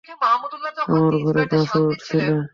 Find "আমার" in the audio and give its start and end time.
0.85-1.13